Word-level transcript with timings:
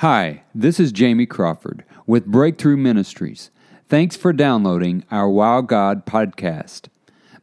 Hi, 0.00 0.42
this 0.54 0.78
is 0.78 0.92
Jamie 0.92 1.24
Crawford 1.24 1.82
with 2.06 2.26
Breakthrough 2.26 2.76
Ministries. 2.76 3.50
Thanks 3.88 4.14
for 4.14 4.30
downloading 4.30 5.06
our 5.10 5.26
Wow 5.26 5.62
God 5.62 6.04
podcast. 6.04 6.88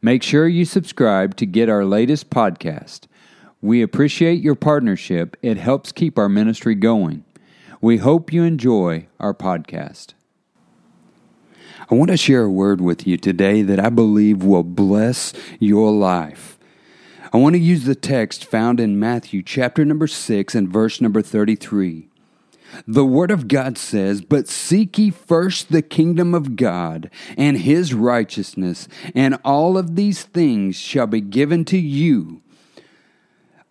Make 0.00 0.22
sure 0.22 0.46
you 0.46 0.64
subscribe 0.64 1.34
to 1.38 1.46
get 1.46 1.68
our 1.68 1.84
latest 1.84 2.30
podcast. 2.30 3.08
We 3.60 3.82
appreciate 3.82 4.40
your 4.40 4.54
partnership, 4.54 5.36
it 5.42 5.56
helps 5.56 5.90
keep 5.90 6.16
our 6.16 6.28
ministry 6.28 6.76
going. 6.76 7.24
We 7.80 7.96
hope 7.96 8.32
you 8.32 8.44
enjoy 8.44 9.08
our 9.18 9.34
podcast. 9.34 10.14
I 11.90 11.96
want 11.96 12.12
to 12.12 12.16
share 12.16 12.44
a 12.44 12.50
word 12.50 12.80
with 12.80 13.04
you 13.04 13.16
today 13.16 13.62
that 13.62 13.80
I 13.80 13.88
believe 13.88 14.44
will 14.44 14.62
bless 14.62 15.32
your 15.58 15.90
life. 15.90 16.56
I 17.32 17.36
want 17.38 17.54
to 17.56 17.60
use 17.60 17.82
the 17.82 17.96
text 17.96 18.44
found 18.44 18.78
in 18.78 19.00
Matthew 19.00 19.42
chapter 19.42 19.84
number 19.84 20.06
6 20.06 20.54
and 20.54 20.68
verse 20.68 21.00
number 21.00 21.20
33. 21.20 22.10
The 22.86 23.04
Word 23.04 23.30
of 23.30 23.48
God 23.48 23.78
says, 23.78 24.20
But 24.20 24.48
seek 24.48 24.98
ye 24.98 25.10
first 25.10 25.70
the 25.70 25.82
kingdom 25.82 26.34
of 26.34 26.56
God 26.56 27.10
and 27.36 27.58
his 27.58 27.94
righteousness, 27.94 28.88
and 29.14 29.38
all 29.44 29.78
of 29.78 29.96
these 29.96 30.22
things 30.22 30.76
shall 30.76 31.06
be 31.06 31.20
given 31.20 31.64
to 31.66 31.78
you. 31.78 32.42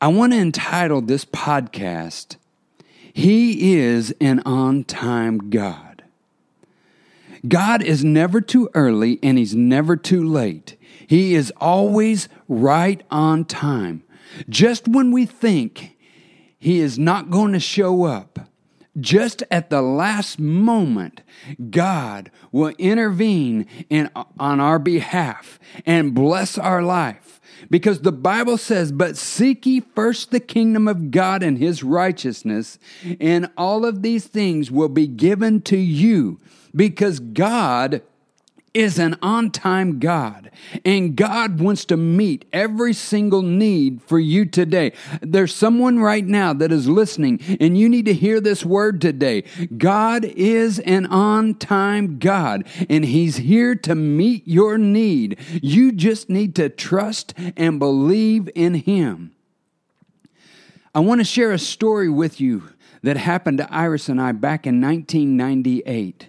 I 0.04 0.08
want 0.08 0.34
to 0.34 0.40
entitle 0.40 1.02
this 1.02 1.24
podcast, 1.24 2.36
He 3.14 3.76
is 3.76 4.14
an 4.20 4.42
On 4.46 4.84
Time 4.84 5.50
God. 5.50 6.04
God 7.48 7.82
is 7.82 8.04
never 8.04 8.42
too 8.42 8.70
early 8.74 9.18
and 9.24 9.38
He's 9.38 9.56
never 9.56 9.96
too 9.96 10.28
late. 10.28 10.76
He 11.08 11.36
is 11.36 11.54
always 11.58 12.28
right 12.50 13.02
on 13.12 13.46
time. 13.46 14.04
Just 14.50 14.88
when 14.88 15.12
we 15.12 15.26
think 15.26 15.96
He 16.60 16.80
is 16.80 17.00
not 17.00 17.30
going 17.30 17.54
to 17.54 17.60
show 17.60 18.04
up, 18.04 18.40
just 19.00 19.44
at 19.50 19.70
the 19.70 19.82
last 19.82 20.40
moment, 20.40 21.22
God 21.70 22.32
will 22.52 22.74
intervene 22.78 23.68
in, 23.90 24.10
on 24.40 24.60
our 24.60 24.80
behalf 24.80 25.60
and 25.86 26.14
bless 26.14 26.58
our 26.58 26.84
life. 26.84 27.42
Because 27.70 28.02
the 28.02 28.12
Bible 28.12 28.58
says, 28.58 28.92
But 28.92 29.18
seek 29.18 29.66
ye 29.66 29.80
first 29.80 30.32
the 30.32 30.40
kingdom 30.40 30.88
of 30.88 31.12
God 31.12 31.42
and 31.42 31.58
his 31.58 31.84
righteousness, 31.84 32.78
and 33.20 33.50
all 33.58 33.86
of 33.86 34.02
these 34.02 34.26
things 34.28 34.70
will 34.70 34.90
be 34.90 35.08
given 35.08 35.62
to 35.62 35.78
you. 35.78 36.40
Because 36.76 37.20
God 37.20 38.02
is 38.74 38.98
an 38.98 39.18
on 39.22 39.52
time 39.52 40.00
God, 40.00 40.50
and 40.84 41.16
God 41.16 41.60
wants 41.60 41.86
to 41.86 41.98
meet 41.98 42.46
every 42.52 42.94
single 42.94 43.42
need 43.42 44.02
for 44.02 44.20
you 44.20 44.46
today. 44.46 44.94
There's 45.22 45.54
someone 45.54 46.00
right 46.00 46.26
now 46.26 46.54
that 46.54 46.72
is 46.72 46.88
listening, 46.88 47.40
and 47.60 47.78
you 47.78 47.88
need 47.88 48.06
to 48.06 48.14
hear 48.14 48.40
this 48.40 48.66
word 48.66 49.00
today. 49.00 49.44
God 49.78 50.26
is 50.26 50.80
an 50.80 51.06
on 51.08 51.56
time 51.56 52.18
God, 52.20 52.66
and 52.90 53.06
He's 53.06 53.38
here 53.38 53.76
to 53.76 53.96
meet 53.96 54.48
your 54.48 54.78
need. 54.78 55.38
You 55.62 55.92
just 55.92 56.30
need 56.30 56.56
to 56.56 56.70
trust 56.70 57.34
and 57.56 57.80
believe 57.80 58.50
in 58.56 58.76
Him. 58.76 59.34
I 60.96 61.00
want 61.00 61.22
to 61.22 61.26
share 61.26 61.52
a 61.52 61.60
story 61.60 62.10
with 62.10 62.40
you 62.40 62.70
that 63.02 63.18
happened 63.18 63.58
to 63.58 63.74
Iris 63.74 64.10
and 64.10 64.22
I 64.22 64.32
back 64.32 64.66
in 64.66 64.82
1998. 64.82 66.28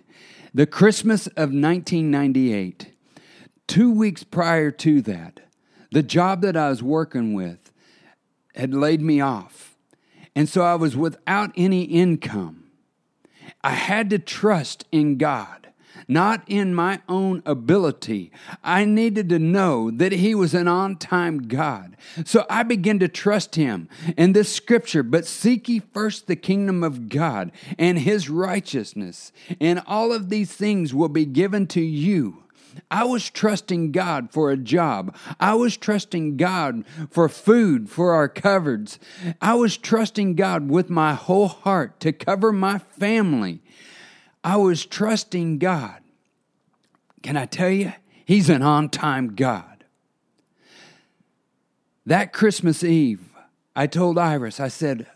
The 0.56 0.66
Christmas 0.66 1.26
of 1.26 1.50
1998, 1.50 2.92
two 3.66 3.90
weeks 3.90 4.22
prior 4.22 4.70
to 4.70 5.02
that, 5.02 5.40
the 5.90 6.02
job 6.02 6.42
that 6.42 6.56
I 6.56 6.68
was 6.68 6.80
working 6.80 7.34
with 7.34 7.72
had 8.54 8.72
laid 8.72 9.00
me 9.00 9.20
off. 9.20 9.74
And 10.36 10.48
so 10.48 10.62
I 10.62 10.76
was 10.76 10.96
without 10.96 11.50
any 11.56 11.82
income. 11.82 12.70
I 13.64 13.70
had 13.70 14.10
to 14.10 14.18
trust 14.20 14.84
in 14.92 15.18
God 15.18 15.63
not 16.08 16.42
in 16.46 16.74
my 16.74 17.00
own 17.08 17.42
ability. 17.46 18.32
I 18.62 18.84
needed 18.84 19.28
to 19.30 19.38
know 19.38 19.90
that 19.90 20.12
He 20.12 20.34
was 20.34 20.54
an 20.54 20.68
on 20.68 20.96
time 20.96 21.48
God. 21.48 21.96
So 22.24 22.46
I 22.48 22.62
began 22.62 22.98
to 23.00 23.08
trust 23.08 23.54
Him. 23.54 23.88
in 24.16 24.32
this 24.32 24.52
scripture, 24.52 25.02
but 25.02 25.26
seek 25.26 25.68
ye 25.68 25.80
first 25.92 26.26
the 26.26 26.36
kingdom 26.36 26.82
of 26.82 27.08
God 27.08 27.52
and 27.78 27.98
His 27.98 28.28
righteousness, 28.30 29.32
and 29.60 29.82
all 29.86 30.12
of 30.12 30.28
these 30.28 30.52
things 30.52 30.94
will 30.94 31.08
be 31.08 31.26
given 31.26 31.66
to 31.68 31.80
you. 31.80 32.44
I 32.90 33.04
was 33.04 33.30
trusting 33.30 33.92
God 33.92 34.32
for 34.32 34.50
a 34.50 34.56
job. 34.56 35.16
I 35.38 35.54
was 35.54 35.76
trusting 35.76 36.36
God 36.36 36.84
for 37.08 37.28
food 37.28 37.88
for 37.88 38.12
our 38.12 38.28
cupboards. 38.28 38.98
I 39.40 39.54
was 39.54 39.76
trusting 39.76 40.34
God 40.34 40.68
with 40.68 40.90
my 40.90 41.14
whole 41.14 41.46
heart 41.48 42.00
to 42.00 42.12
cover 42.12 42.50
my 42.50 42.78
family. 42.78 43.60
I 44.44 44.56
was 44.56 44.84
trusting 44.84 45.58
God. 45.58 46.00
Can 47.22 47.38
I 47.38 47.46
tell 47.46 47.70
you? 47.70 47.94
He's 48.26 48.50
an 48.50 48.62
on 48.62 48.90
time 48.90 49.34
God. 49.34 49.84
That 52.04 52.34
Christmas 52.34 52.84
Eve, 52.84 53.22
I 53.74 53.86
told 53.86 54.18
Iris, 54.18 54.60
I 54.60 54.68
said, 54.68 55.06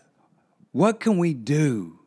What 0.71 0.99
can 0.99 1.19
we 1.19 1.35
do? 1.35 1.99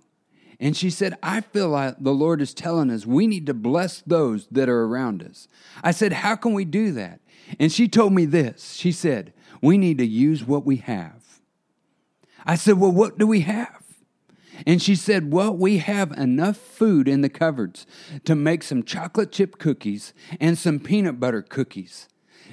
And 0.58 0.76
she 0.76 0.90
said, 0.90 1.16
I 1.22 1.40
feel 1.40 1.68
like 1.68 1.96
the 2.00 2.12
Lord 2.12 2.40
is 2.40 2.54
telling 2.54 2.90
us 2.90 3.06
we 3.06 3.28
need 3.28 3.46
to 3.46 3.54
bless 3.54 4.00
those 4.00 4.48
that 4.50 4.68
are 4.68 4.84
around 4.84 5.22
us. 5.22 5.46
I 5.82 5.92
said, 5.92 6.12
How 6.12 6.34
can 6.34 6.52
we 6.52 6.64
do 6.64 6.90
that? 6.92 7.20
And 7.60 7.70
she 7.70 7.86
told 7.86 8.12
me 8.12 8.24
this. 8.24 8.72
She 8.72 8.90
said, 8.90 9.32
We 9.60 9.78
need 9.78 9.98
to 9.98 10.06
use 10.06 10.44
what 10.44 10.64
we 10.64 10.76
have. 10.78 11.40
I 12.44 12.56
said, 12.56 12.78
Well, 12.78 12.92
what 12.92 13.18
do 13.18 13.28
we 13.28 13.40
have? 13.40 13.81
And 14.66 14.82
she 14.82 14.94
said, 14.94 15.32
Well, 15.32 15.54
we 15.54 15.78
have 15.78 16.12
enough 16.12 16.56
food 16.56 17.08
in 17.08 17.20
the 17.20 17.28
cupboards 17.28 17.86
to 18.24 18.34
make 18.34 18.62
some 18.62 18.82
chocolate 18.82 19.32
chip 19.32 19.58
cookies 19.58 20.12
and 20.40 20.58
some 20.58 20.78
peanut 20.78 21.20
butter 21.20 21.42
cookies. 21.42 22.08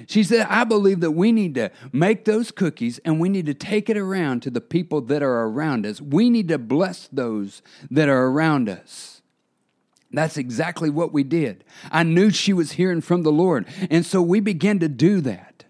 She 0.06 0.24
said, 0.24 0.46
I 0.48 0.64
believe 0.64 1.00
that 1.00 1.10
we 1.10 1.30
need 1.30 1.54
to 1.56 1.70
make 1.92 2.24
those 2.24 2.50
cookies 2.50 2.98
and 3.04 3.20
we 3.20 3.28
need 3.28 3.46
to 3.46 3.54
take 3.54 3.90
it 3.90 3.96
around 3.96 4.40
to 4.42 4.50
the 4.50 4.60
people 4.60 5.00
that 5.02 5.22
are 5.22 5.42
around 5.42 5.84
us. 5.84 6.00
We 6.00 6.30
need 6.30 6.48
to 6.48 6.58
bless 6.58 7.08
those 7.08 7.62
that 7.90 8.08
are 8.08 8.26
around 8.26 8.68
us. 8.68 9.20
That's 10.12 10.36
exactly 10.36 10.90
what 10.90 11.12
we 11.12 11.22
did. 11.22 11.64
I 11.90 12.02
knew 12.02 12.30
she 12.30 12.52
was 12.52 12.72
hearing 12.72 13.00
from 13.00 13.22
the 13.22 13.32
Lord. 13.32 13.66
And 13.90 14.04
so 14.04 14.20
we 14.20 14.40
began 14.40 14.78
to 14.80 14.88
do 14.88 15.20
that. 15.20 15.64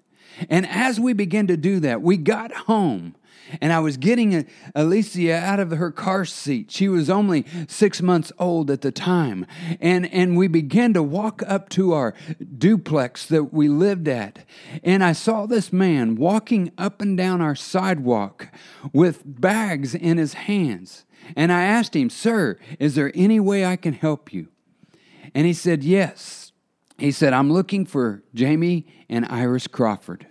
And 0.49 0.67
as 0.67 0.99
we 0.99 1.13
began 1.13 1.47
to 1.49 1.57
do 1.57 1.81
that, 1.81 2.01
we 2.01 2.17
got 2.17 2.53
home 2.53 3.15
and 3.61 3.73
I 3.73 3.81
was 3.81 3.97
getting 3.97 4.47
Alicia 4.75 5.37
out 5.37 5.61
of 5.61 5.71
her 5.71 5.91
car 5.91 6.25
seat. 6.25 6.71
She 6.71 6.89
was 6.89 7.11
only 7.11 7.45
six 7.69 8.03
months 8.03 8.33
old 8.39 8.71
at 8.71 8.83
the 8.83 8.93
time. 8.93 9.47
And, 9.81 10.07
and 10.13 10.37
we 10.37 10.49
began 10.49 10.93
to 10.95 11.03
walk 11.03 11.43
up 11.47 11.69
to 11.71 11.93
our 11.93 12.15
duplex 12.59 13.27
that 13.27 13.53
we 13.53 13.69
lived 13.69 14.09
at. 14.09 14.45
And 14.83 15.03
I 15.03 15.13
saw 15.13 15.47
this 15.47 15.73
man 15.73 16.17
walking 16.17 16.73
up 16.79 17.01
and 17.01 17.17
down 17.17 17.41
our 17.41 17.55
sidewalk 17.55 18.49
with 18.93 19.23
bags 19.25 19.95
in 19.95 20.19
his 20.19 20.35
hands. 20.35 21.05
And 21.37 21.53
I 21.53 21.63
asked 21.63 21.95
him, 21.95 22.11
Sir, 22.11 22.59
is 22.79 22.95
there 22.95 23.13
any 23.15 23.41
way 23.41 23.65
I 23.65 23.77
can 23.77 23.93
help 23.93 24.33
you? 24.33 24.49
And 25.35 25.47
he 25.47 25.53
said, 25.53 25.85
Yes. 25.85 26.53
He 26.99 27.13
said, 27.13 27.33
I'm 27.33 27.51
looking 27.51 27.87
for 27.87 28.23
Jamie 28.35 28.87
and 29.09 29.25
Iris 29.25 29.67
Crawford. 29.67 30.27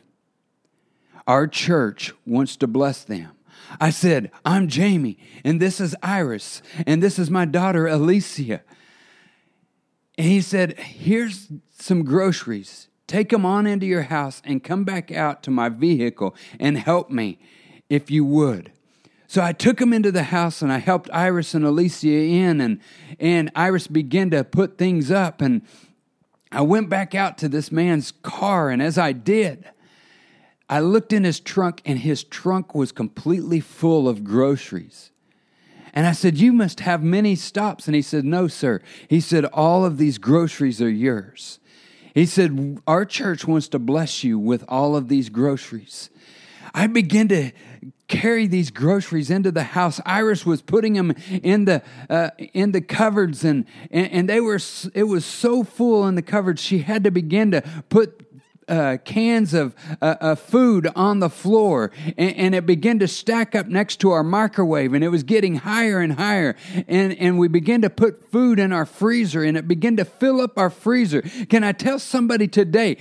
Our 1.29 1.45
church 1.45 2.11
wants 2.25 2.55
to 2.55 2.65
bless 2.65 3.03
them. 3.03 3.29
I 3.79 3.91
said, 3.91 4.31
I'm 4.43 4.67
Jamie, 4.67 5.19
and 5.43 5.61
this 5.61 5.79
is 5.79 5.95
Iris, 6.01 6.63
and 6.87 7.03
this 7.03 7.19
is 7.19 7.29
my 7.29 7.45
daughter, 7.45 7.85
Alicia. 7.85 8.63
And 10.17 10.27
he 10.27 10.41
said, 10.41 10.79
Here's 10.79 11.51
some 11.69 12.03
groceries. 12.03 12.87
Take 13.05 13.29
them 13.29 13.45
on 13.45 13.67
into 13.67 13.85
your 13.85 14.01
house 14.01 14.41
and 14.43 14.63
come 14.63 14.83
back 14.85 15.11
out 15.11 15.43
to 15.43 15.51
my 15.51 15.69
vehicle 15.69 16.35
and 16.59 16.79
help 16.79 17.11
me 17.11 17.37
if 17.89 18.09
you 18.09 18.25
would. 18.25 18.71
So 19.27 19.43
I 19.43 19.53
took 19.53 19.77
them 19.77 19.93
into 19.93 20.11
the 20.11 20.23
house 20.23 20.63
and 20.63 20.73
I 20.73 20.79
helped 20.79 21.11
Iris 21.13 21.53
and 21.53 21.63
Alicia 21.63 22.07
in, 22.07 22.59
and, 22.59 22.79
and 23.19 23.51
Iris 23.53 23.85
began 23.85 24.31
to 24.31 24.43
put 24.43 24.79
things 24.79 25.11
up. 25.11 25.41
And 25.41 25.61
I 26.51 26.61
went 26.61 26.89
back 26.89 27.13
out 27.13 27.37
to 27.37 27.47
this 27.47 27.71
man's 27.71 28.13
car, 28.23 28.71
and 28.71 28.81
as 28.81 28.97
I 28.97 29.11
did, 29.11 29.65
I 30.69 30.79
looked 30.81 31.11
in 31.11 31.23
his 31.23 31.39
trunk, 31.39 31.81
and 31.83 31.97
his 31.97 32.23
trunk 32.23 32.75
was 32.75 32.91
completely 32.91 33.59
full 33.59 34.07
of 34.07 34.23
groceries. 34.23 35.11
And 35.93 36.05
I 36.05 36.11
said, 36.11 36.37
You 36.37 36.53
must 36.53 36.81
have 36.81 37.01
many 37.01 37.35
stops. 37.35 37.87
And 37.87 37.95
he 37.95 38.03
said, 38.03 38.23
No, 38.23 38.47
sir. 38.47 38.81
He 39.07 39.19
said, 39.19 39.45
All 39.45 39.83
of 39.83 39.97
these 39.97 40.19
groceries 40.19 40.81
are 40.81 40.89
yours. 40.89 41.59
He 42.13 42.25
said, 42.27 42.79
Our 42.85 43.05
church 43.05 43.47
wants 43.47 43.67
to 43.69 43.79
bless 43.79 44.23
you 44.23 44.37
with 44.37 44.63
all 44.67 44.95
of 44.95 45.07
these 45.07 45.29
groceries. 45.29 46.11
I 46.73 46.85
began 46.85 47.27
to 47.29 47.51
carry 48.07 48.47
these 48.47 48.69
groceries 48.69 49.29
into 49.29 49.51
the 49.51 49.63
house. 49.63 49.99
Iris 50.05 50.45
was 50.45 50.61
putting 50.61 50.93
them 50.93 51.13
in 51.43 51.65
the 51.65 51.81
uh, 52.09 52.29
in 52.53 52.71
the 52.71 52.81
cupboards, 52.81 53.43
and, 53.43 53.65
and 53.89 54.11
and 54.11 54.29
they 54.29 54.39
were 54.39 54.59
it 54.93 55.03
was 55.03 55.25
so 55.25 55.63
full 55.63 56.07
in 56.07 56.15
the 56.15 56.21
cupboards. 56.21 56.61
She 56.61 56.79
had 56.79 57.03
to 57.05 57.11
begin 57.11 57.51
to 57.51 57.61
put 57.89 58.28
uh, 58.69 58.97
cans 59.03 59.53
of, 59.53 59.75
uh, 60.01 60.15
of 60.21 60.39
food 60.39 60.87
on 60.95 61.19
the 61.19 61.29
floor, 61.29 61.91
and, 62.17 62.35
and, 62.35 62.55
it 62.55 62.65
began 62.65 62.99
to 62.99 63.07
stack 63.07 63.55
up 63.55 63.67
next 63.67 63.97
to 63.97 64.11
our 64.11 64.23
microwave, 64.23 64.93
and 64.93 65.03
it 65.03 65.09
was 65.09 65.23
getting 65.23 65.55
higher 65.55 65.99
and 65.99 66.13
higher. 66.13 66.55
And, 66.87 67.13
and 67.17 67.39
we 67.39 67.47
began 67.47 67.81
to 67.81 67.89
put 67.89 68.31
food 68.31 68.59
in 68.59 68.71
our 68.71 68.85
freezer, 68.85 69.43
and 69.43 69.57
it 69.57 69.67
began 69.67 69.97
to 69.97 70.05
fill 70.05 70.39
up 70.39 70.57
our 70.57 70.69
freezer. 70.69 71.21
Can 71.49 71.63
I 71.63 71.71
tell 71.71 71.99
somebody 71.99 72.47
today? 72.47 72.97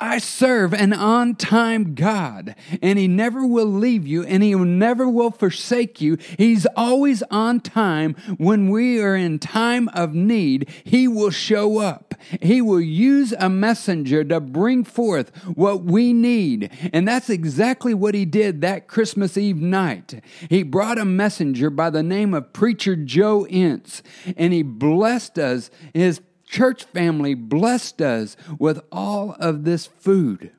I 0.00 0.18
serve 0.18 0.72
an 0.72 0.92
on 0.92 1.34
time 1.34 1.94
God, 1.94 2.54
and 2.80 2.98
He 2.98 3.08
never 3.08 3.44
will 3.44 3.66
leave 3.66 4.06
you, 4.06 4.22
and 4.24 4.42
He 4.42 4.54
never 4.54 5.08
will 5.08 5.30
forsake 5.30 6.00
you. 6.00 6.18
He's 6.36 6.66
always 6.76 7.22
on 7.30 7.60
time. 7.60 8.14
When 8.36 8.68
we 8.68 9.00
are 9.02 9.16
in 9.16 9.38
time 9.38 9.88
of 9.88 10.14
need, 10.14 10.68
He 10.84 11.08
will 11.08 11.30
show 11.30 11.78
up. 11.78 12.14
He 12.40 12.60
will 12.60 12.80
use 12.80 13.32
a 13.38 13.48
messenger 13.48 14.24
to 14.24 14.40
bring 14.40 14.84
forth 14.84 15.34
what 15.46 15.84
we 15.84 16.12
need. 16.12 16.70
And 16.92 17.06
that's 17.06 17.30
exactly 17.30 17.94
what 17.94 18.14
He 18.14 18.24
did 18.24 18.60
that 18.60 18.86
Christmas 18.86 19.36
Eve 19.36 19.60
night. 19.60 20.22
He 20.48 20.62
brought 20.62 20.98
a 20.98 21.04
messenger 21.04 21.70
by 21.70 21.90
the 21.90 22.02
name 22.02 22.34
of 22.34 22.52
Preacher 22.52 22.94
Joe 22.94 23.46
Ince, 23.46 24.02
and 24.36 24.52
He 24.52 24.62
blessed 24.62 25.38
us. 25.38 25.70
His 25.92 26.20
church 26.48 26.84
family 26.84 27.34
blessed 27.34 28.00
us 28.00 28.36
with 28.58 28.80
all 28.90 29.36
of 29.38 29.64
this 29.64 29.86
food. 29.86 30.52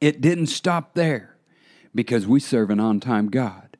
It 0.00 0.20
didn't 0.20 0.46
stop 0.46 0.94
there 0.94 1.36
because 1.94 2.26
we 2.26 2.40
serve 2.40 2.70
an 2.70 2.80
on 2.80 3.00
time 3.00 3.28
God. 3.28 3.76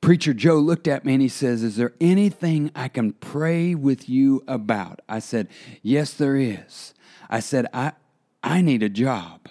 Preacher 0.00 0.34
Joe 0.34 0.56
looked 0.56 0.86
at 0.86 1.06
me 1.06 1.14
and 1.14 1.22
he 1.22 1.28
says, 1.28 1.62
Is 1.62 1.76
there 1.76 1.94
anything 1.98 2.70
I 2.74 2.88
can 2.88 3.12
pray 3.12 3.74
with 3.74 4.06
you 4.06 4.44
about? 4.46 5.00
I 5.08 5.18
said, 5.18 5.48
Yes, 5.82 6.12
there 6.12 6.36
is. 6.36 6.92
I 7.30 7.40
said, 7.40 7.66
I, 7.72 7.92
I 8.42 8.60
need 8.60 8.82
a 8.82 8.90
job. 8.90 9.48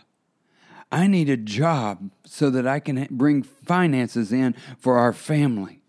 I 0.92 1.08
need 1.08 1.28
a 1.28 1.38
job 1.38 2.12
so 2.24 2.52
that 2.52 2.68
I 2.68 2.80
can 2.80 3.08
bring 3.10 3.42
finances 3.42 4.32
in 4.32 4.54
for 4.78 5.00
our 5.00 5.12
family. 5.12 5.82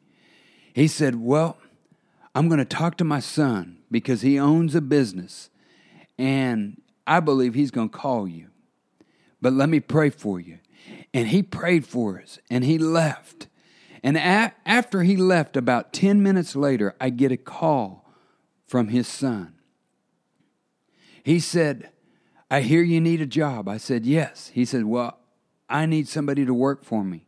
He 0.72 0.88
said, 0.88 1.16
Well, 1.16 1.58
I'm 2.34 2.48
going 2.48 2.58
to 2.58 2.64
talk 2.64 2.96
to 2.98 3.04
my 3.04 3.20
son 3.20 3.78
because 3.90 4.22
he 4.22 4.38
owns 4.38 4.74
a 4.74 4.80
business 4.80 5.50
and 6.18 6.80
I 7.06 7.20
believe 7.20 7.54
he's 7.54 7.70
going 7.70 7.90
to 7.90 7.96
call 7.96 8.26
you. 8.26 8.48
But 9.40 9.52
let 9.52 9.68
me 9.68 9.80
pray 9.80 10.10
for 10.10 10.40
you. 10.40 10.58
And 11.12 11.28
he 11.28 11.42
prayed 11.42 11.86
for 11.86 12.20
us 12.20 12.38
and 12.50 12.64
he 12.64 12.78
left. 12.78 13.48
And 14.02 14.16
a- 14.16 14.52
after 14.66 15.02
he 15.02 15.16
left, 15.16 15.56
about 15.56 15.92
10 15.92 16.22
minutes 16.22 16.56
later, 16.56 16.94
I 17.00 17.10
get 17.10 17.30
a 17.30 17.36
call 17.36 18.10
from 18.66 18.88
his 18.88 19.06
son. 19.06 19.54
He 21.22 21.38
said, 21.40 21.90
I 22.50 22.60
hear 22.60 22.82
you 22.82 23.00
need 23.00 23.20
a 23.20 23.26
job. 23.26 23.68
I 23.68 23.78
said, 23.78 24.04
Yes. 24.04 24.50
He 24.52 24.64
said, 24.64 24.84
Well, 24.84 25.18
I 25.68 25.86
need 25.86 26.08
somebody 26.08 26.44
to 26.44 26.52
work 26.52 26.84
for 26.84 27.02
me. 27.02 27.26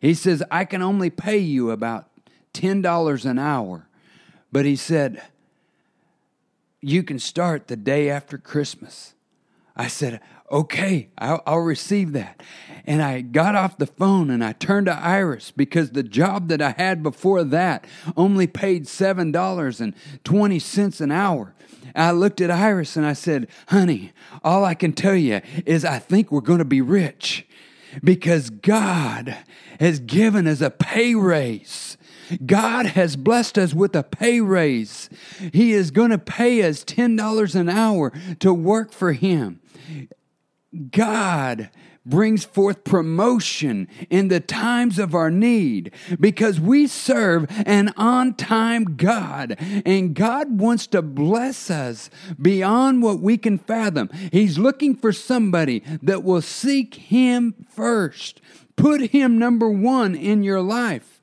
He 0.00 0.14
says, 0.14 0.42
I 0.50 0.64
can 0.64 0.82
only 0.82 1.10
pay 1.10 1.38
you 1.38 1.70
about 1.70 2.08
$10 2.54 3.24
an 3.24 3.38
hour. 3.38 3.87
But 4.50 4.64
he 4.64 4.76
said, 4.76 5.22
You 6.80 7.02
can 7.02 7.18
start 7.18 7.68
the 7.68 7.76
day 7.76 8.08
after 8.10 8.38
Christmas. 8.38 9.12
I 9.76 9.88
said, 9.88 10.20
Okay, 10.50 11.10
I'll, 11.18 11.42
I'll, 11.46 11.58
receive 11.58 12.12
that. 12.12 12.42
And 12.86 13.02
I 13.02 13.20
got 13.20 13.54
off 13.54 13.76
the 13.76 13.86
phone 13.86 14.30
and 14.30 14.42
I 14.42 14.52
turned 14.52 14.86
to 14.86 14.94
Iris 14.94 15.50
because 15.50 15.90
the 15.90 16.02
job 16.02 16.48
that 16.48 16.62
I 16.62 16.70
had 16.70 17.02
before 17.02 17.44
that 17.44 17.84
only 18.16 18.46
paid 18.46 18.86
$7.20 18.86 21.00
an 21.02 21.12
hour. 21.12 21.54
I 21.94 22.12
looked 22.12 22.40
at 22.40 22.50
Iris 22.50 22.96
and 22.96 23.04
I 23.04 23.12
said, 23.12 23.48
Honey, 23.68 24.12
all 24.42 24.64
I 24.64 24.72
can 24.74 24.94
tell 24.94 25.16
you 25.16 25.42
is 25.66 25.84
I 25.84 25.98
think 25.98 26.32
we're 26.32 26.40
going 26.40 26.60
to 26.60 26.64
be 26.64 26.80
rich 26.80 27.46
because 28.02 28.48
God 28.48 29.36
has 29.80 30.00
given 30.00 30.46
us 30.46 30.62
a 30.62 30.70
pay 30.70 31.14
raise. 31.14 31.97
God 32.44 32.86
has 32.86 33.16
blessed 33.16 33.58
us 33.58 33.74
with 33.74 33.94
a 33.94 34.02
pay 34.02 34.40
raise. 34.40 35.08
He 35.52 35.72
is 35.72 35.90
going 35.90 36.10
to 36.10 36.18
pay 36.18 36.62
us 36.62 36.84
$10 36.84 37.54
an 37.54 37.68
hour 37.68 38.12
to 38.40 38.52
work 38.52 38.92
for 38.92 39.12
Him. 39.12 39.60
God 40.90 41.70
brings 42.08 42.44
forth 42.44 42.84
promotion 42.84 43.86
in 44.08 44.28
the 44.28 44.40
times 44.40 44.98
of 44.98 45.14
our 45.14 45.30
need 45.30 45.92
because 46.18 46.58
we 46.58 46.86
serve 46.86 47.46
an 47.66 47.92
on 47.96 48.34
time 48.34 48.96
God 48.96 49.56
and 49.84 50.14
God 50.14 50.58
wants 50.58 50.86
to 50.88 51.02
bless 51.02 51.70
us 51.70 52.08
beyond 52.40 53.02
what 53.02 53.20
we 53.20 53.36
can 53.36 53.58
fathom. 53.58 54.08
He's 54.32 54.58
looking 54.58 54.96
for 54.96 55.12
somebody 55.12 55.82
that 56.02 56.24
will 56.24 56.42
seek 56.42 56.94
Him 56.94 57.54
first, 57.68 58.40
put 58.76 59.10
Him 59.10 59.38
number 59.38 59.68
one 59.68 60.14
in 60.14 60.42
your 60.42 60.62
life. 60.62 61.17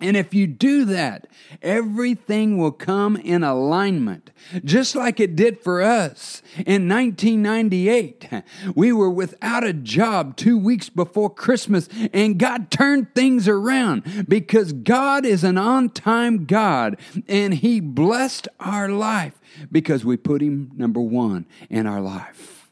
And 0.00 0.16
if 0.16 0.32
you 0.32 0.46
do 0.46 0.84
that, 0.86 1.26
everything 1.60 2.56
will 2.56 2.72
come 2.72 3.16
in 3.16 3.42
alignment, 3.42 4.30
just 4.64 4.94
like 4.96 5.20
it 5.20 5.36
did 5.36 5.60
for 5.60 5.82
us 5.82 6.42
in 6.54 6.88
1998. 6.88 8.28
We 8.74 8.92
were 8.92 9.10
without 9.10 9.64
a 9.64 9.72
job 9.72 10.36
two 10.36 10.56
weeks 10.56 10.88
before 10.88 11.28
Christmas, 11.28 11.88
and 12.12 12.38
God 12.38 12.70
turned 12.70 13.14
things 13.14 13.46
around 13.46 14.26
because 14.28 14.72
God 14.72 15.26
is 15.26 15.44
an 15.44 15.58
on 15.58 15.90
time 15.90 16.46
God, 16.46 16.96
and 17.28 17.54
He 17.54 17.80
blessed 17.80 18.48
our 18.58 18.88
life 18.88 19.38
because 19.70 20.04
we 20.04 20.16
put 20.16 20.40
Him 20.40 20.70
number 20.74 21.00
one 21.00 21.46
in 21.68 21.86
our 21.86 22.00
life. 22.00 22.70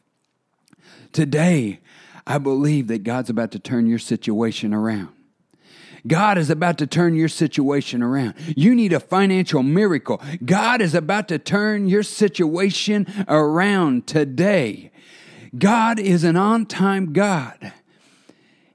Today, 1.11 1.79
I 2.25 2.37
believe 2.37 2.87
that 2.87 3.03
God's 3.03 3.29
about 3.29 3.51
to 3.51 3.59
turn 3.59 3.87
your 3.87 3.99
situation 3.99 4.73
around. 4.73 5.09
God 6.09 6.37
is 6.37 6.49
about 6.49 6.77
to 6.79 6.87
turn 6.87 7.15
your 7.15 7.29
situation 7.29 8.03
around. 8.03 8.33
You 8.57 8.75
need 8.75 8.91
a 8.91 8.99
financial 8.99 9.63
miracle. 9.63 10.21
God 10.43 10.81
is 10.81 10.93
about 10.93 11.29
to 11.29 11.39
turn 11.39 11.87
your 11.87 12.03
situation 12.03 13.07
around 13.29 14.07
today. 14.07 14.91
God 15.57 15.99
is 15.99 16.23
an 16.25 16.35
on 16.35 16.65
time 16.65 17.13
God. 17.13 17.71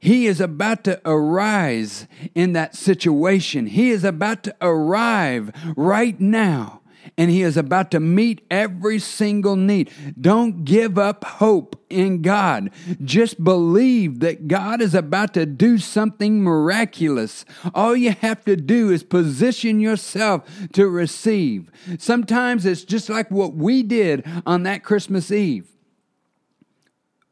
He 0.01 0.27
is 0.27 0.41
about 0.41 0.85
to 0.85 1.01
arise 1.05 2.07
in 2.35 2.53
that 2.53 2.75
situation. 2.77 3.67
He 3.67 3.91
is 3.91 4.05
about 4.05 4.45
to 4.45 4.57
arrive 4.61 5.51
right 5.77 6.19
now 6.21 6.83
and 7.17 7.31
He 7.31 7.43
is 7.43 7.57
about 7.57 7.91
to 7.93 8.01
meet 8.01 8.45
every 8.51 8.99
single 8.99 9.57
need. 9.57 9.91
Don't 10.21 10.65
give 10.65 10.99
up 10.99 11.25
hope 11.25 11.77
in 11.89 12.23
God. 12.23 12.71
Just 13.03 13.43
believe 13.43 14.21
that 14.21 14.49
God 14.49 14.81
is 14.81 14.95
about 14.95 15.35
to 15.35 15.47
do 15.47 15.79
something 15.79 16.43
miraculous. 16.43 17.45
All 17.75 17.95
you 17.97 18.13
have 18.13 18.45
to 18.45 18.57
do 18.57 18.91
is 18.91 19.03
position 19.03 19.81
yourself 19.81 20.43
to 20.73 20.89
receive. 20.89 21.71
Sometimes 21.99 22.67
it's 22.67 22.85
just 22.85 23.09
like 23.09 23.31
what 23.31 23.55
we 23.55 23.83
did 23.83 24.27
on 24.45 24.65
that 24.65 24.83
Christmas 24.83 25.31
Eve. 25.31 25.69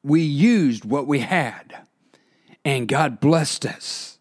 We 0.04 0.22
used 0.22 0.84
what 0.84 1.06
we 1.06 1.20
had, 1.20 1.76
and 2.64 2.88
God 2.88 3.20
blessed 3.20 3.66
us. 3.66 4.12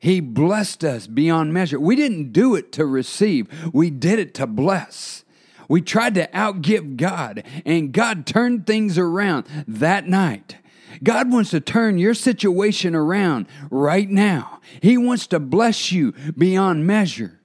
He 0.00 0.20
blessed 0.20 0.84
us 0.84 1.06
beyond 1.06 1.52
measure. 1.52 1.80
We 1.80 1.96
didn't 1.96 2.32
do 2.32 2.54
it 2.54 2.72
to 2.72 2.86
receive, 2.86 3.48
we 3.72 3.90
did 3.90 4.18
it 4.18 4.34
to 4.34 4.46
bless. 4.46 5.24
We 5.68 5.82
tried 5.82 6.14
to 6.14 6.26
outgive 6.28 6.96
God, 6.96 7.44
and 7.66 7.92
God 7.92 8.26
turned 8.26 8.66
things 8.66 8.96
around 8.96 9.46
that 9.68 10.08
night. 10.08 10.56
God 11.02 11.30
wants 11.30 11.50
to 11.50 11.60
turn 11.60 11.98
your 11.98 12.14
situation 12.14 12.94
around 12.94 13.46
right 13.70 14.08
now. 14.08 14.60
He 14.80 14.96
wants 14.96 15.26
to 15.28 15.38
bless 15.38 15.92
you 15.92 16.12
beyond 16.36 16.86
measure. 16.86 17.38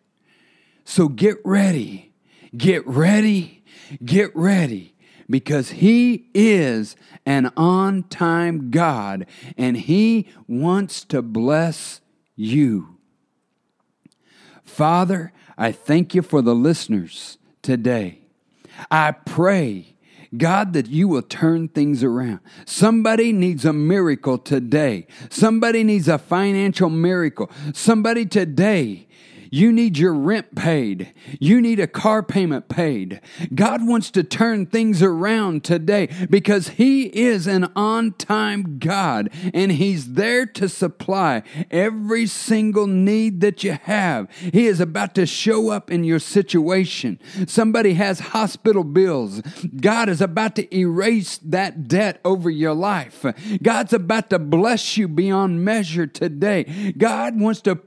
So 0.85 1.09
get 1.09 1.37
ready, 1.43 2.13
get 2.55 2.87
ready, 2.87 3.63
get 4.03 4.33
ready, 4.35 4.95
because 5.29 5.71
He 5.71 6.27
is 6.33 6.95
an 7.25 7.51
on 7.57 8.03
time 8.03 8.71
God 8.71 9.25
and 9.57 9.77
He 9.77 10.27
wants 10.47 11.03
to 11.05 11.21
bless 11.21 12.01
you. 12.35 12.97
Father, 14.63 15.31
I 15.57 15.71
thank 15.71 16.15
you 16.15 16.21
for 16.21 16.41
the 16.41 16.55
listeners 16.55 17.37
today. 17.61 18.19
I 18.89 19.11
pray, 19.11 19.95
God, 20.35 20.73
that 20.73 20.87
you 20.87 21.07
will 21.07 21.21
turn 21.21 21.67
things 21.67 22.03
around. 22.03 22.39
Somebody 22.65 23.31
needs 23.31 23.65
a 23.65 23.73
miracle 23.73 24.37
today. 24.37 25.05
Somebody 25.29 25.83
needs 25.83 26.07
a 26.07 26.17
financial 26.17 26.89
miracle. 26.89 27.51
Somebody 27.73 28.25
today, 28.25 29.07
You 29.53 29.71
need 29.71 29.99
your 29.99 30.15
rent 30.15 30.55
paid. 30.55 31.13
You 31.39 31.61
need 31.61 31.79
a 31.79 31.85
car 31.85 32.23
payment 32.23 32.69
paid. 32.69 33.21
God 33.53 33.85
wants 33.87 34.09
to 34.09 34.23
turn 34.23 34.65
things 34.65 35.03
around 35.03 35.63
today 35.63 36.09
because 36.27 36.69
He 36.69 37.03
is 37.03 37.45
an 37.45 37.71
on 37.75 38.13
time 38.13 38.79
God 38.79 39.29
and 39.53 39.71
He's 39.71 40.13
there 40.13 40.47
to 40.47 40.67
supply 40.67 41.43
every 41.69 42.25
single 42.25 42.87
need 42.87 43.41
that 43.41 43.63
you 43.63 43.73
have. 43.73 44.27
He 44.31 44.65
is 44.65 44.79
about 44.79 45.13
to 45.13 45.27
show 45.27 45.69
up 45.69 45.91
in 45.91 46.03
your 46.03 46.17
situation. 46.17 47.19
Somebody 47.45 47.93
has 47.93 48.21
hospital 48.21 48.83
bills. 48.83 49.41
God 49.79 50.09
is 50.09 50.19
about 50.19 50.55
to 50.55 50.75
erase 50.75 51.37
that 51.43 51.87
debt 51.87 52.19
over 52.25 52.49
your 52.49 52.73
life. 52.73 53.23
God's 53.61 53.93
about 53.93 54.31
to 54.31 54.39
bless 54.39 54.97
you 54.97 55.07
beyond 55.07 55.63
measure 55.63 56.07
today. 56.07 56.93
God 56.97 57.39
wants 57.39 57.61
to 57.61 57.79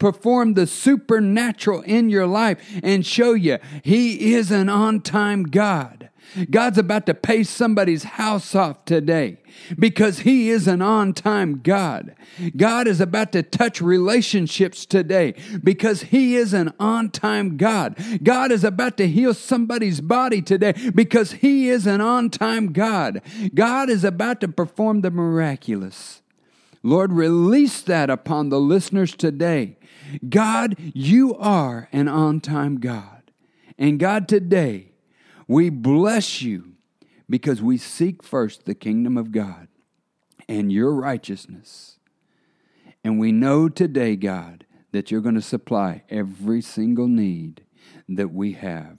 perform 0.00 0.54
the 0.54 0.66
supernatural 0.66 1.82
in 1.82 2.10
your 2.10 2.26
life 2.26 2.58
and 2.82 3.06
show 3.06 3.34
you 3.34 3.58
He 3.84 4.34
is 4.34 4.50
an 4.50 4.68
on 4.68 5.00
time 5.02 5.44
God. 5.44 6.08
God's 6.48 6.78
about 6.78 7.06
to 7.06 7.14
pay 7.14 7.42
somebody's 7.42 8.04
house 8.04 8.54
off 8.54 8.84
today 8.84 9.38
because 9.78 10.20
He 10.20 10.50
is 10.50 10.68
an 10.68 10.80
on 10.80 11.12
time 11.12 11.60
God. 11.60 12.14
God 12.56 12.86
is 12.86 13.00
about 13.00 13.32
to 13.32 13.42
touch 13.42 13.80
relationships 13.80 14.86
today 14.86 15.34
because 15.62 16.02
He 16.02 16.36
is 16.36 16.52
an 16.52 16.72
on 16.78 17.10
time 17.10 17.56
God. 17.56 17.96
God 18.22 18.52
is 18.52 18.64
about 18.64 18.96
to 18.98 19.08
heal 19.08 19.34
somebody's 19.34 20.00
body 20.00 20.40
today 20.40 20.72
because 20.94 21.32
He 21.32 21.68
is 21.68 21.86
an 21.86 22.00
on 22.00 22.30
time 22.30 22.72
God. 22.72 23.22
God 23.54 23.90
is 23.90 24.04
about 24.04 24.40
to 24.40 24.48
perform 24.48 25.00
the 25.00 25.10
miraculous. 25.10 26.22
Lord, 26.82 27.12
release 27.12 27.82
that 27.82 28.08
upon 28.08 28.48
the 28.48 28.60
listeners 28.60 29.14
today. 29.14 29.76
God, 30.28 30.76
you 30.78 31.34
are 31.36 31.88
an 31.92 32.08
on 32.08 32.40
time 32.40 32.78
God. 32.78 33.30
And 33.78 33.98
God, 33.98 34.28
today, 34.28 34.92
we 35.48 35.70
bless 35.70 36.42
you 36.42 36.74
because 37.28 37.62
we 37.62 37.78
seek 37.78 38.22
first 38.22 38.66
the 38.66 38.74
kingdom 38.74 39.16
of 39.16 39.32
God 39.32 39.68
and 40.48 40.72
your 40.72 40.92
righteousness. 40.94 41.98
And 43.02 43.18
we 43.18 43.32
know 43.32 43.68
today, 43.68 44.16
God, 44.16 44.66
that 44.92 45.10
you're 45.10 45.20
going 45.20 45.36
to 45.36 45.42
supply 45.42 46.02
every 46.10 46.60
single 46.60 47.08
need 47.08 47.62
that 48.08 48.32
we 48.32 48.52
have. 48.52 48.98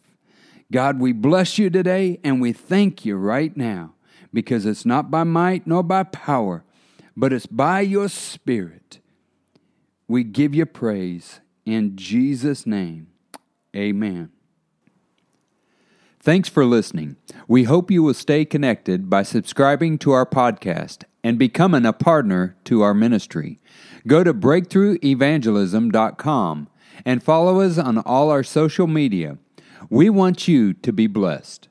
God, 0.72 1.00
we 1.00 1.12
bless 1.12 1.58
you 1.58 1.70
today 1.70 2.20
and 2.24 2.42
we 2.42 2.54
thank 2.54 3.06
you 3.06 3.18
right 3.18 3.56
now 3.56 3.94
because 4.34 4.66
it's 4.66 4.86
not 4.86 5.12
by 5.12 5.26
might 5.26 5.68
nor 5.68 5.84
by 5.84 6.04
power, 6.04 6.64
but 7.16 7.34
it's 7.34 7.46
by 7.46 7.82
your 7.82 8.08
Spirit. 8.08 9.01
We 10.12 10.24
give 10.26 10.54
you 10.54 10.66
praise 10.66 11.40
in 11.66 11.96
Jesus' 11.96 12.68
name. 12.68 13.08
Amen. 13.74 14.32
Thanks 16.20 16.50
for 16.50 16.66
listening. 16.66 17.16
We 17.48 17.64
hope 17.64 17.90
you 17.90 18.04
will 18.04 18.14
stay 18.14 18.44
connected 18.44 19.10
by 19.10 19.24
subscribing 19.24 19.98
to 20.00 20.12
our 20.12 20.26
podcast 20.26 21.06
and 21.24 21.40
becoming 21.40 21.86
a 21.86 21.94
partner 21.94 22.58
to 22.66 22.82
our 22.82 22.94
ministry. 22.94 23.62
Go 24.06 24.26
to 24.26 24.34
breakthroughevangelism.com 24.34 26.68
and 27.06 27.24
follow 27.24 27.62
us 27.62 27.78
on 27.78 28.00
all 28.00 28.32
our 28.32 28.44
social 28.44 28.88
media. 28.88 29.38
We 29.90 30.10
want 30.10 30.46
you 30.46 30.74
to 30.74 30.92
be 30.92 31.08
blessed. 31.08 31.70